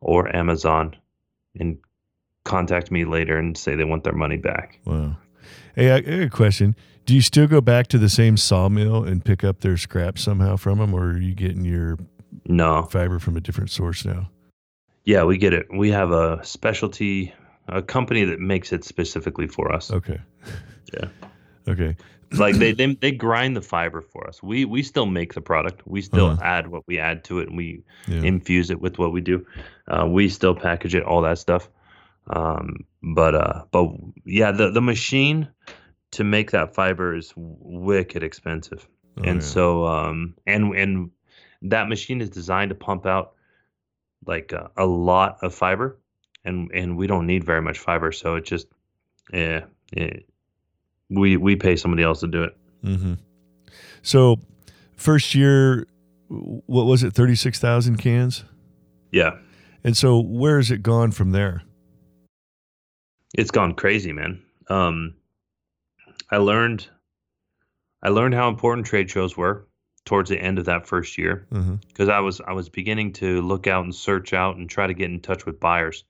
[0.00, 0.96] or Amazon
[1.58, 1.78] and
[2.44, 4.78] contact me later and say they want their money back.
[4.84, 5.16] Wow.
[5.76, 6.74] Hey, I I got a question.
[7.04, 10.56] Do you still go back to the same sawmill and pick up their scraps somehow
[10.56, 11.98] from them, or are you getting your
[12.48, 12.82] No.
[12.84, 14.30] fiber from a different source now?
[15.04, 15.66] Yeah, we get it.
[15.72, 17.32] We have a specialty
[17.68, 19.92] a company that makes it specifically for us.
[19.92, 20.18] Okay.
[20.94, 21.08] Yeah.
[21.68, 21.96] Okay.
[22.38, 24.40] like they, they they grind the fiber for us.
[24.42, 25.82] We we still make the product.
[25.86, 26.42] We still Uh-huh.
[26.44, 28.22] add what we add to it, and we Yeah.
[28.22, 29.44] infuse it with what we do.
[29.88, 31.68] Uh, we still package it, all that stuff.
[32.28, 33.88] Um, but uh, but
[34.24, 35.48] yeah, the the machine
[36.12, 38.86] to make that fiber is wicked expensive,
[39.18, 39.46] Oh, and yeah.
[39.46, 41.10] so um and and
[41.62, 43.32] that machine is designed to pump out
[44.26, 45.98] like uh, a lot of fiber,
[46.44, 48.66] and and we don't need very much fiber, so it just
[49.32, 49.64] yeah.
[49.92, 50.28] It,
[51.08, 52.56] we we pay somebody else to do it.
[52.82, 53.14] Mm-hmm.
[54.02, 54.40] So,
[54.96, 55.86] first year,
[56.28, 57.12] what was it?
[57.12, 58.42] Thirty six thousand cans.
[59.12, 59.38] Yeah,
[59.84, 61.62] And so, where has it gone from there?
[63.34, 64.42] It's gone crazy, man.
[64.68, 65.14] Um,
[66.30, 66.88] I learned,
[68.02, 69.66] I learned how important trade shows were
[70.04, 71.46] towards the end of that first year
[71.88, 74.94] because I was I was beginning to look out and search out and try to
[74.94, 76.04] get in touch with buyers.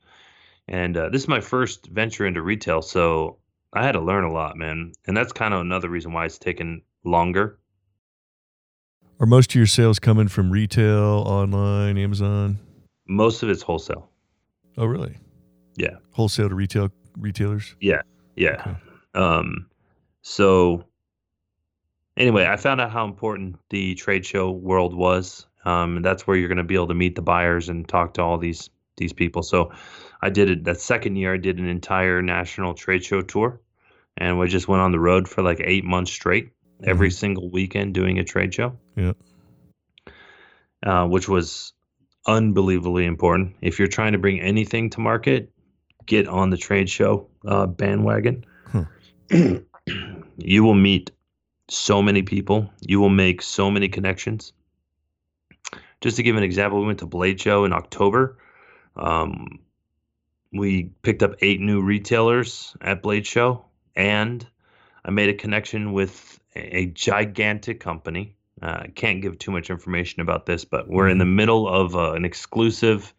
[0.68, 3.38] And uh, this is my first venture into retail, so
[3.72, 4.92] I had to learn a lot, man.
[5.07, 7.59] And that's kind of another reason why it's taken longer.
[9.18, 12.59] Are most of your sales coming from retail, online, Amazon?
[13.07, 14.11] Most of it's wholesale.
[14.76, 15.16] Oh, really?
[15.76, 15.96] Yeah.
[16.11, 17.74] Wholesale to retail retailers.
[18.37, 18.61] Yeah.
[18.61, 18.76] Okay.
[19.14, 19.66] Um,
[20.22, 20.85] so
[22.16, 25.46] anyway, I found out how important the trade show world was.
[25.64, 28.22] Um, that's where you're going to be able to meet the buyers and talk to
[28.22, 29.42] all these these people.
[29.42, 29.72] So
[30.22, 31.35] I did it that second year.
[31.35, 33.61] I did an entire national trade show tour,
[34.16, 36.50] and we just went on the road for like eight months straight,
[36.85, 38.79] every single weekend doing a trade show.
[38.96, 39.12] Yeah.
[40.83, 41.72] Uh, which was
[42.26, 43.57] unbelievably important.
[43.61, 45.50] If you're trying to bring anything to market,
[46.07, 48.45] get on the trade show uh, bandwagon.
[49.31, 51.11] you will meet
[51.69, 52.71] so many people.
[52.81, 54.53] You will make so many connections.
[56.01, 58.38] Just to give an example, we went to Blade Show in October.
[58.97, 59.61] Um,
[60.53, 63.64] we picked up eight new retailers at Blade Show,
[63.95, 64.47] and
[65.05, 68.35] I made a connection with a a gigantic company.
[68.62, 71.95] Uh, I can't give too much information about this, but we're in the middle of
[71.95, 73.12] uh, an exclusive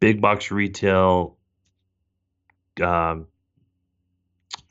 [0.00, 1.36] big box retail
[2.80, 3.26] um,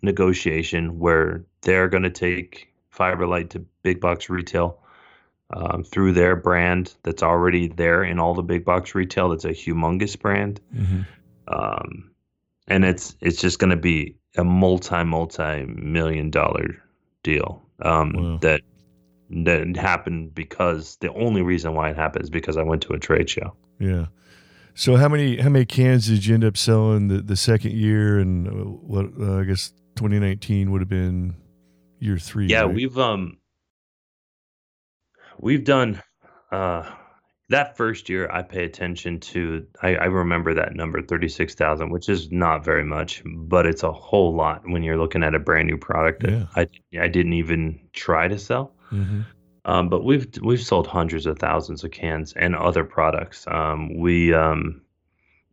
[0.02, 4.80] negotiation where they're going to take Fiberlight to big box retail
[5.52, 9.30] um, through their brand that's already there in all the big box retail.
[9.30, 11.02] That's a humongous brand, Mm-hmm.
[11.48, 12.12] um,
[12.68, 16.84] and it's it's just going to be a multi multi million dollar
[17.24, 18.38] deal um, Wow.
[18.42, 18.62] that
[19.30, 23.00] that happened because the only reason why it happened is because I went to a
[23.00, 23.54] trade show.
[23.80, 24.08] Yeah.
[24.78, 28.20] So how many how many cans did you end up selling the, the second year
[28.20, 31.36] and uh, what uh, I guess 2019 would have been
[32.00, 32.46] year 3.
[32.46, 32.74] yeah right?
[32.76, 33.40] we've um
[35.40, 36.00] we've done
[36.52, 36.88] uh
[37.50, 42.32] that first year i pay attention to i, I remember that number 36000 which is
[42.32, 45.78] not very much but it's a whole lot when you're looking at a brand new
[45.78, 46.46] product that Yeah.
[46.56, 46.68] i
[47.02, 49.26] i didn't even try to sell Mhm.
[49.68, 53.46] Um, but we've we've sold hundreds of thousands of cans and other products.
[53.48, 54.82] Um, we um,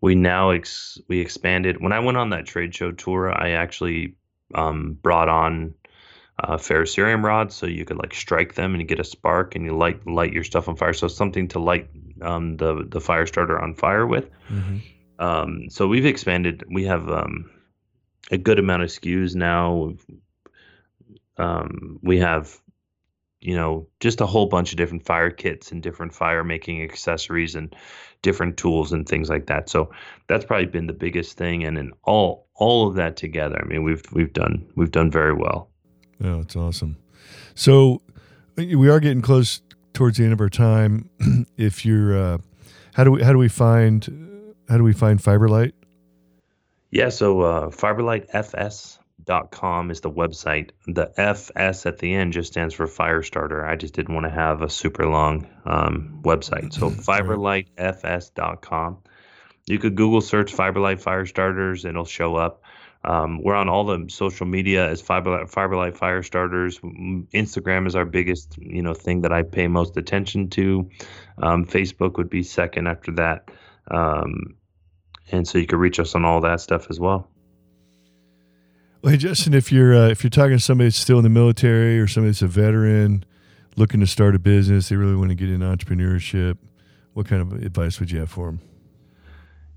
[0.01, 1.83] we now ex- we expanded.
[1.83, 4.15] When I went on that trade show tour, I actually
[4.55, 5.75] um, brought on
[6.43, 9.65] uh, ferrocerium rods, so you could like strike them and you get a spark, and
[9.65, 10.95] you light light your stuff on fire.
[10.95, 11.91] So something to light
[12.23, 14.31] um, the the fire starter on fire with.
[14.49, 14.81] Mhm.
[15.19, 16.65] Um, so we've expanded.
[16.71, 17.51] We have um,
[18.31, 19.95] a good amount of SKUs now.
[21.37, 22.61] Um, we have,
[23.45, 27.55] you know, just a whole bunch of different fire kits and different fire making accessories
[27.55, 27.77] and
[28.23, 29.69] different tools and things like that.
[29.69, 29.91] So
[30.29, 31.63] that's probably been the biggest thing.
[31.63, 35.35] And in all all of that together, I mean, we've we've done we've done very
[35.35, 35.69] well.
[36.25, 36.97] Oh, it's awesome.
[37.55, 38.01] So
[38.57, 39.61] we are getting close
[39.93, 41.11] towards the end of our time.
[41.59, 42.39] if you're, uh,
[42.95, 45.73] how do we how do we find how do we find Fiberlight?
[46.91, 47.11] Yeah.
[47.11, 47.69] So uh,
[49.25, 50.71] fiberlight.com is the website.
[50.87, 53.69] The FS at the end just stands for Firestarter.
[53.69, 56.73] I just didn't want to have a super long um, website.
[56.73, 58.99] So fiberlightfs.com.
[59.67, 62.63] You could Google search Fiberlight Fire Starters, it'll show up.
[63.07, 66.79] Um, we're on all the social media as Fiberlight, Fiberlight Fire Starters.
[66.81, 70.91] Instagram is our biggest, you know, thing that I pay most attention to.
[71.37, 73.51] Um, Facebook would be second after that,
[73.91, 74.57] um,
[75.31, 77.29] and so you could reach us on all that stuff as well.
[79.05, 81.29] Well, hey Justin, if you're uh, if you're talking to somebody that's still in the
[81.29, 83.23] military or somebody that's a veteran
[83.77, 86.57] looking to start a business, they really want to get into entrepreneurship.
[87.13, 88.63] What kind of advice would you have for them?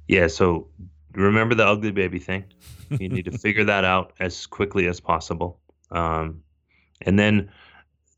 [0.08, 0.70] Yeah, so
[1.12, 2.46] remember the ugly baby thing.
[2.90, 5.60] You need to figure that out as quickly as possible.
[5.92, 6.42] Um,
[7.02, 7.52] and then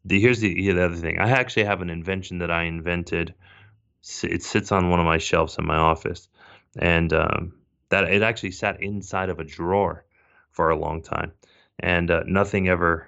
[0.05, 1.17] the here's the, the other thing.
[1.17, 3.33] I actually have an invention that I invented.
[4.21, 6.29] It sits on one of my shelves in my office,
[6.77, 7.53] and um,
[7.89, 10.05] that it actually sat inside of a drawer
[10.59, 11.31] for a long time,
[11.79, 13.07] and uh, nothing ever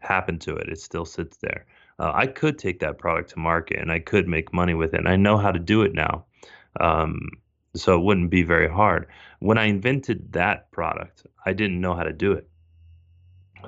[0.00, 0.68] happened to it.
[0.68, 1.64] It still sits there.
[2.00, 4.98] Uh, I could take that product to market, and I could make money with it.
[4.98, 6.24] And I know how to do it now.
[6.80, 7.28] Um,
[7.76, 9.06] so it wouldn't be very hard.
[9.38, 12.48] When I invented that product, I didn't know how to do it.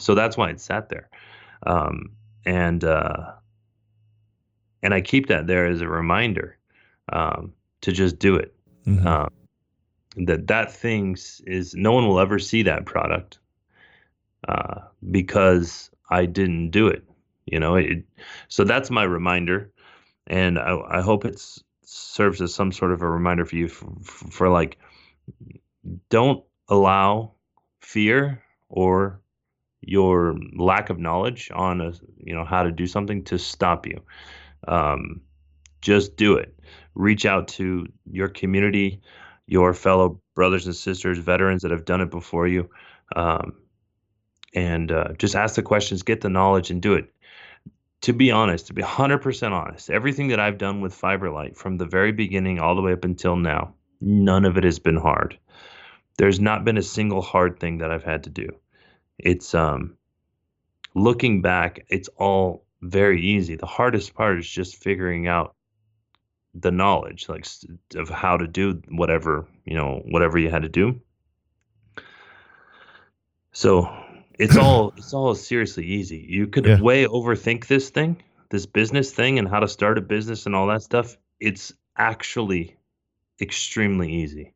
[0.01, 1.09] So that's why it sat there.
[1.65, 2.11] Um,
[2.45, 3.35] and uh,
[4.83, 6.59] and I keep that there as a reminder
[7.13, 8.53] um, to just do it.
[8.89, 9.07] Mm-hmm.
[10.17, 13.39] That that thing is no one will ever see that product
[14.49, 17.05] uh, because I didn't do it.
[17.47, 18.05] You know, it,
[18.49, 19.71] so that's my reminder,
[20.27, 21.41] and I, I hope it
[21.83, 24.79] serves as some sort of a reminder for you for, for like
[26.09, 27.33] don't allow
[27.81, 29.21] fear or
[29.81, 34.01] your lack of knowledge on a, you know how to do something to stop you
[34.69, 35.21] um,
[35.81, 36.55] just do it
[36.95, 39.01] reach out to your community
[39.51, 42.71] your fellow brothers and sisters veterans that have done it before you
[43.17, 43.55] um,
[44.55, 47.13] and uh, just ask the questions get the knowledge and do it
[48.03, 51.85] to be honest, to be 100% honest, everything that I've done with Fiberlight from the
[51.85, 55.39] very beginning all the way up until now, none of it has been hard.
[56.17, 58.49] There's not been a single hard thing that I've had to do.
[59.19, 59.97] It's um
[60.95, 63.57] looking back, it's all very easy.
[63.57, 65.55] The hardest part is just figuring out
[66.55, 67.47] the knowledge like
[67.95, 71.01] of how to do whatever, you know, whatever you had to do.
[73.53, 73.89] So,
[74.39, 76.25] it's all it's all seriously easy.
[76.29, 76.81] You could yeah.
[76.81, 80.67] way overthink this thing, this business thing, and how to start a business and all
[80.69, 81.17] that stuff.
[81.39, 82.77] It's actually
[83.41, 84.55] extremely easy.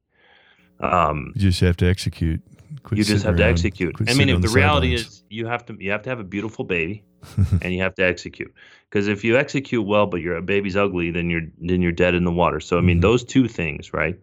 [0.80, 2.42] Um, you just have to execute.
[2.82, 3.94] Quit you just have to execute.
[4.08, 6.24] I mean, if the, the reality is, you have to you have to have a
[6.24, 7.04] beautiful baby,
[7.62, 8.52] and you have to execute.
[8.90, 12.24] Because if you execute well, but your baby's ugly, then you're then you're dead in
[12.24, 12.60] the water.
[12.60, 13.02] So I mean, mm-hmm.
[13.02, 14.22] those two things, right?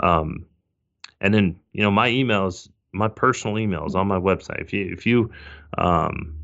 [0.00, 0.46] Um,
[1.20, 4.60] and then you know, my emails my personal emails on my website.
[4.60, 5.30] If you if you
[5.78, 6.36] um,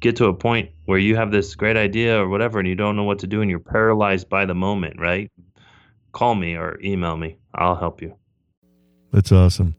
[0.00, 2.96] get to a point where you have this great idea or whatever, and you don't
[2.96, 5.30] know what to do, and you're paralyzed by the moment, right?
[6.12, 7.38] Call me or email me.
[7.54, 8.16] I'll help you.
[9.12, 9.74] That's awesome.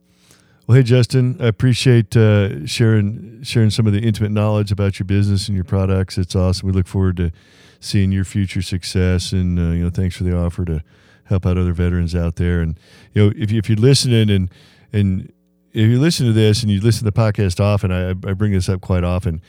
[0.70, 5.04] Well, hey Justin, I appreciate uh, sharing sharing some of the intimate knowledge about your
[5.04, 6.16] business and your products.
[6.16, 6.64] It's awesome.
[6.68, 7.32] We look forward to
[7.80, 10.84] seeing your future success, and uh, you know, thanks for the offer to
[11.24, 12.60] help out other veterans out there.
[12.60, 12.78] And
[13.14, 14.48] you know, if, if you're listening and
[14.92, 15.32] and
[15.72, 18.52] if you listen to this and you listen to the podcast often, I, I bring
[18.52, 19.42] this up quite often.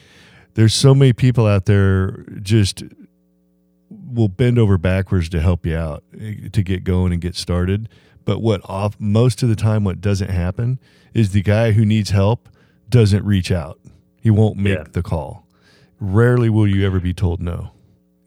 [0.56, 2.82] There's so many people out there just
[4.12, 7.90] will bend over backwards to help you out eh, to get going and get started.
[8.26, 10.80] But what off most of the time, what doesn't happen
[11.14, 12.50] is the guy who needs help
[12.90, 13.80] doesn't reach out.
[14.22, 14.86] He won't make yeah.
[14.92, 15.48] the call.
[16.00, 17.72] Rarely will you ever be told no.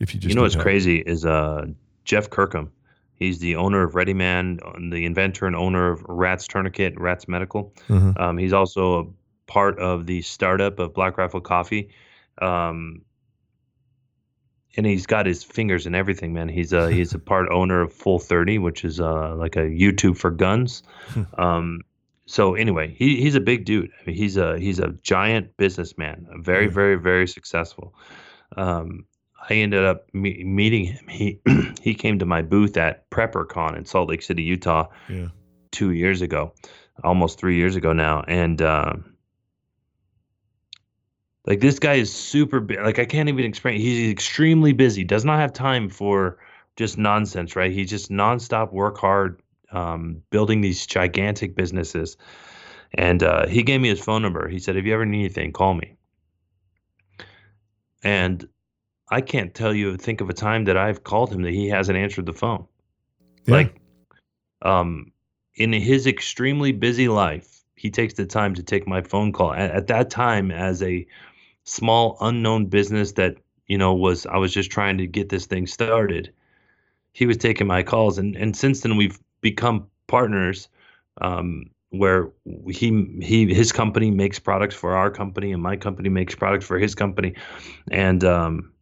[0.00, 0.64] If you just you know what's help.
[0.64, 1.66] crazy is uh,
[2.04, 2.70] Jeff Kirkham
[3.16, 4.58] He's the owner of Ready Man,
[4.90, 7.72] the inventor and owner of Rats Tourniquet, Rats Medical.
[7.88, 8.20] Mm-hmm.
[8.20, 11.90] Um, he's also a part of the startup of Black Rifle Coffee.
[12.42, 13.02] Um,
[14.76, 16.48] and he's got his fingers in everything, man.
[16.48, 20.16] He's a he's a part owner of Full Thirty, which is uh, like a YouTube
[20.16, 20.82] for guns.
[21.38, 21.80] Um,
[22.26, 23.90] so anyway, he he's a big dude.
[24.00, 27.94] I mean, he's a he's a giant businessman, very very very successful.
[28.56, 29.06] Um,
[29.48, 31.06] I ended up me- meeting him.
[31.08, 31.40] He
[31.82, 35.28] he came to my booth at PrepperCon in Salt Lake City, Utah, yeah.
[35.70, 36.54] two years ago,
[37.02, 38.94] almost three years ago now, and uh,
[41.46, 42.80] like this guy is super big.
[42.80, 43.80] Like I can't even explain.
[43.80, 45.04] He's extremely busy.
[45.04, 46.38] Does not have time for
[46.76, 47.54] just nonsense.
[47.54, 47.72] Right?
[47.72, 49.40] He just nonstop work hard,
[49.70, 52.16] um, building these gigantic businesses.
[52.94, 54.48] And uh, he gave me his phone number.
[54.48, 55.96] He said, "If you ever need anything, call me."
[58.02, 58.48] And
[59.10, 61.98] I can't tell you think of a time that I've called him that he hasn't
[61.98, 62.66] answered the phone.
[63.44, 63.54] Yeah.
[63.54, 63.80] Like
[64.62, 65.12] um
[65.56, 69.52] in his extremely busy life, he takes the time to take my phone call.
[69.52, 71.06] At, at that time, as a
[71.64, 73.36] small unknown business that
[73.66, 76.32] you know was I was just trying to get this thing started,
[77.12, 80.68] he was taking my calls, and and since then we've become partners.
[81.20, 82.30] Um, where
[82.68, 86.76] he he his company makes products for our company and my company makes products for
[86.76, 87.34] his company
[87.92, 88.72] and um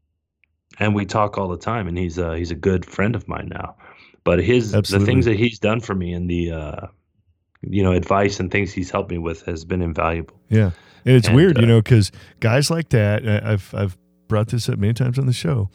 [0.78, 3.49] and we talk all the time and he's uh he's a good friend of mine
[3.53, 3.76] now
[4.24, 5.05] but his Absolutely.
[5.05, 6.87] the things that he's done for me and the uh
[7.63, 10.39] you know advice and things he's helped me with has been invaluable.
[10.49, 10.73] Yeah.
[11.05, 13.99] And it's and, weird uh, you know because guys like that i've i've
[14.29, 15.69] brought this up many times on the show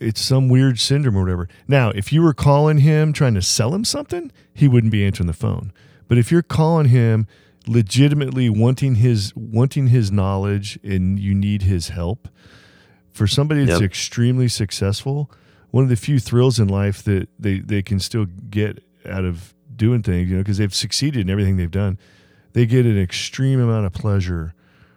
[0.00, 1.48] it's some weird syndrome or whatever.
[1.68, 5.28] Now if you were calling him trying to sell him something he wouldn't be answering
[5.28, 5.72] the phone.
[6.08, 7.26] But if you're calling him
[7.66, 12.28] legitimately wanting his wanting his knowledge and you need his help
[13.12, 13.88] for somebody that's yep.
[13.88, 15.30] extremely successful
[15.70, 19.54] one of the few thrills in life that they, they can still get out of
[19.82, 21.98] doing things, you know, because they've succeeded in everything they've done.
[22.52, 24.54] They get an extreme amount of pleasure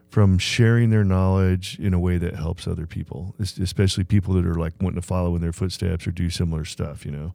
[0.09, 4.53] from sharing their knowledge in a way that helps other people, especially people that are
[4.53, 7.33] like wanting to follow in their footsteps or do similar stuff, you know.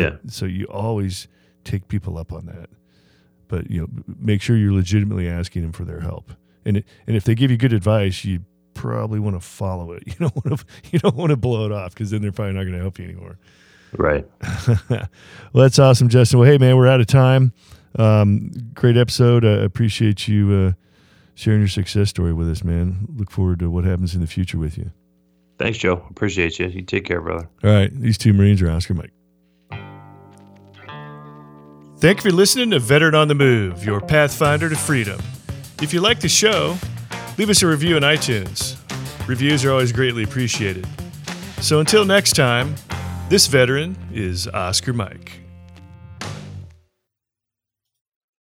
[0.00, 0.16] yeah.
[0.28, 1.26] So you always
[1.64, 2.70] take people up on that,
[3.48, 6.32] but you know, make sure you're legitimately asking them for their help.
[6.64, 8.44] And it, and if they give you good advice, you
[8.74, 10.04] probably want to follow it.
[10.06, 12.54] You don't want to you don't want to blow it off because then they're probably
[12.54, 13.38] not going to help you anymore.
[13.92, 14.26] Right.
[14.88, 15.08] well,
[15.52, 16.38] that's awesome, Justin.
[16.38, 17.52] Well, hey, man, we're out of time.
[17.98, 19.44] Um, great episode.
[19.44, 20.72] I appreciate you uh,
[21.34, 23.06] sharing your success story with us, man.
[23.14, 24.90] Look forward to what happens in the future with you.
[25.58, 26.04] Thanks, Joe.
[26.10, 26.66] Appreciate you.
[26.68, 27.48] You take care, brother.
[27.62, 27.92] All right.
[27.94, 29.12] These two Marines are Oscar Mike.
[31.98, 35.20] Thank you for listening to Veteran on the Move, your pathfinder to freedom.
[35.80, 36.76] If you like the show,
[37.38, 38.76] leave us a review on iTunes.
[39.28, 40.84] Reviews are always greatly appreciated.
[41.60, 42.74] So until next time,
[43.32, 45.41] this veteran is Oscar Mike.